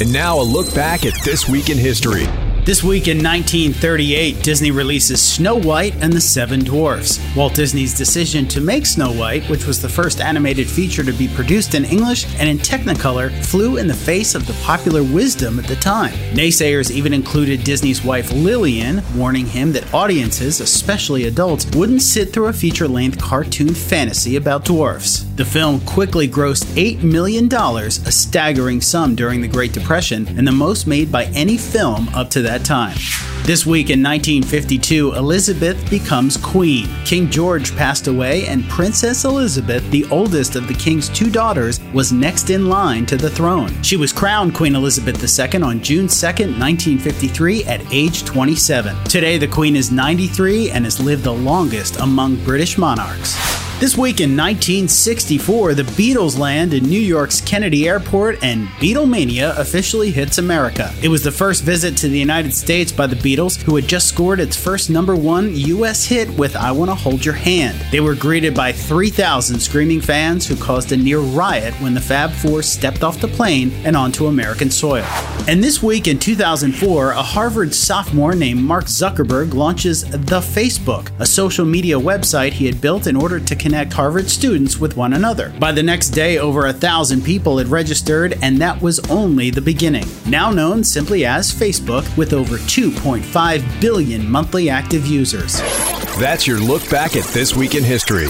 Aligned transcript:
And 0.00 0.12
now 0.12 0.40
a 0.40 0.42
look 0.42 0.74
back 0.74 1.06
at 1.06 1.14
this 1.22 1.48
week 1.48 1.70
in 1.70 1.78
history. 1.78 2.26
This 2.64 2.82
week 2.82 3.08
in 3.08 3.18
1938, 3.18 4.42
Disney 4.42 4.70
releases 4.70 5.20
Snow 5.20 5.56
White 5.56 5.94
and 6.02 6.10
the 6.10 6.20
Seven 6.20 6.64
Dwarfs. 6.64 7.20
Walt 7.36 7.54
Disney's 7.54 7.92
decision 7.92 8.48
to 8.48 8.62
make 8.62 8.86
Snow 8.86 9.12
White, 9.12 9.46
which 9.50 9.66
was 9.66 9.82
the 9.82 9.88
first 9.90 10.18
animated 10.18 10.66
feature 10.66 11.04
to 11.04 11.12
be 11.12 11.28
produced 11.28 11.74
in 11.74 11.84
English 11.84 12.24
and 12.38 12.48
in 12.48 12.56
Technicolor, 12.56 13.30
flew 13.44 13.76
in 13.76 13.86
the 13.86 13.92
face 13.92 14.34
of 14.34 14.46
the 14.46 14.54
popular 14.64 15.02
wisdom 15.02 15.58
at 15.58 15.66
the 15.66 15.76
time. 15.76 16.14
Naysayers 16.32 16.90
even 16.90 17.12
included 17.12 17.64
Disney's 17.64 18.02
wife 18.02 18.32
Lillian, 18.32 19.02
warning 19.14 19.44
him 19.44 19.72
that 19.72 19.92
audiences, 19.92 20.60
especially 20.60 21.24
adults, 21.24 21.66
wouldn't 21.76 22.00
sit 22.00 22.32
through 22.32 22.46
a 22.46 22.52
feature 22.54 22.88
length 22.88 23.20
cartoon 23.20 23.74
fantasy 23.74 24.36
about 24.36 24.64
dwarfs. 24.64 25.24
The 25.36 25.44
film 25.44 25.80
quickly 25.80 26.28
grossed 26.28 26.64
$8 26.76 27.02
million, 27.02 27.52
a 27.52 27.90
staggering 27.90 28.80
sum 28.80 29.14
during 29.14 29.42
the 29.42 29.48
Great 29.48 29.74
Depression, 29.74 30.26
and 30.38 30.48
the 30.48 30.52
most 30.52 30.86
made 30.86 31.12
by 31.12 31.24
any 31.34 31.58
film 31.58 32.08
up 32.14 32.30
to 32.30 32.40
that 32.42 32.53
that 32.54 32.64
time. 32.64 32.96
This 33.44 33.66
week 33.66 33.90
in 33.90 34.02
1952, 34.02 35.14
Elizabeth 35.14 35.90
becomes 35.90 36.36
queen. 36.36 36.88
King 37.04 37.28
George 37.28 37.76
passed 37.76 38.06
away, 38.06 38.46
and 38.46 38.66
Princess 38.70 39.24
Elizabeth, 39.24 39.88
the 39.90 40.06
oldest 40.06 40.56
of 40.56 40.66
the 40.66 40.74
king's 40.74 41.08
two 41.10 41.30
daughters, 41.30 41.80
was 41.92 42.12
next 42.12 42.48
in 42.50 42.68
line 42.68 43.04
to 43.06 43.16
the 43.16 43.28
throne. 43.28 43.70
She 43.82 43.96
was 43.96 44.12
crowned 44.12 44.54
Queen 44.54 44.74
Elizabeth 44.74 45.16
II 45.22 45.62
on 45.62 45.82
June 45.82 46.08
2, 46.08 46.26
1953, 46.26 47.64
at 47.64 47.82
age 47.92 48.24
27. 48.24 49.04
Today, 49.04 49.36
the 49.36 49.48
queen 49.48 49.76
is 49.76 49.90
93 49.90 50.70
and 50.70 50.84
has 50.84 50.98
lived 51.00 51.24
the 51.24 51.32
longest 51.32 52.00
among 52.00 52.36
British 52.44 52.78
monarchs. 52.78 53.36
This 53.84 53.98
week 53.98 54.22
in 54.22 54.30
1964, 54.30 55.74
the 55.74 55.82
Beatles 55.82 56.38
land 56.38 56.72
in 56.72 56.84
New 56.84 56.98
York's 56.98 57.42
Kennedy 57.42 57.86
Airport 57.86 58.42
and 58.42 58.66
Beatlemania 58.80 59.54
officially 59.58 60.10
hits 60.10 60.38
America. 60.38 60.90
It 61.02 61.08
was 61.08 61.22
the 61.22 61.30
first 61.30 61.62
visit 61.62 61.94
to 61.98 62.08
the 62.08 62.18
United 62.18 62.54
States 62.54 62.90
by 62.90 63.06
the 63.06 63.14
Beatles, 63.14 63.60
who 63.60 63.76
had 63.76 63.86
just 63.86 64.08
scored 64.08 64.40
its 64.40 64.56
first 64.56 64.88
number 64.88 65.14
one 65.14 65.54
U.S. 65.54 66.06
hit 66.06 66.30
with 66.30 66.56
I 66.56 66.72
Wanna 66.72 66.94
Hold 66.94 67.26
Your 67.26 67.34
Hand. 67.34 67.78
They 67.92 68.00
were 68.00 68.14
greeted 68.14 68.54
by 68.54 68.72
3,000 68.72 69.60
screaming 69.60 70.00
fans 70.00 70.46
who 70.46 70.56
caused 70.56 70.90
a 70.92 70.96
near 70.96 71.18
riot 71.18 71.74
when 71.74 71.92
the 71.92 72.00
Fab 72.00 72.30
Four 72.30 72.62
stepped 72.62 73.02
off 73.02 73.20
the 73.20 73.28
plane 73.28 73.70
and 73.84 73.94
onto 73.94 74.28
American 74.28 74.70
soil. 74.70 75.04
And 75.46 75.62
this 75.62 75.82
week 75.82 76.08
in 76.08 76.18
2004, 76.18 77.10
a 77.10 77.22
Harvard 77.22 77.74
sophomore 77.74 78.34
named 78.34 78.62
Mark 78.62 78.86
Zuckerberg 78.86 79.52
launches 79.52 80.04
The 80.04 80.40
Facebook, 80.40 81.10
a 81.20 81.26
social 81.26 81.66
media 81.66 81.96
website 81.96 82.52
he 82.54 82.64
had 82.64 82.80
built 82.80 83.06
in 83.06 83.14
order 83.14 83.38
to 83.38 83.54
connect 83.54 83.73
Harvard 83.92 84.30
students 84.30 84.78
with 84.78 84.96
one 84.96 85.12
another. 85.12 85.52
By 85.58 85.72
the 85.72 85.82
next 85.82 86.10
day, 86.10 86.38
over 86.38 86.66
a 86.66 86.72
thousand 86.72 87.22
people 87.22 87.58
had 87.58 87.68
registered, 87.68 88.38
and 88.42 88.58
that 88.58 88.80
was 88.80 89.00
only 89.10 89.50
the 89.50 89.60
beginning. 89.60 90.06
Now 90.26 90.50
known 90.50 90.84
simply 90.84 91.24
as 91.24 91.52
Facebook, 91.52 92.04
with 92.16 92.32
over 92.32 92.56
2.5 92.56 93.80
billion 93.80 94.30
monthly 94.30 94.70
active 94.70 95.06
users. 95.06 95.60
That's 96.18 96.46
your 96.46 96.58
look 96.58 96.88
back 96.90 97.16
at 97.16 97.24
this 97.24 97.54
week 97.56 97.74
in 97.74 97.84
history. 97.84 98.28